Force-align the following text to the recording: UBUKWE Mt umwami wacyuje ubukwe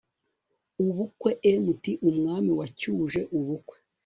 UBUKWE 0.85 1.49
Mt 1.65 1.83
umwami 2.09 2.51
wacyuje 2.59 3.21
ubukwe 3.37 3.77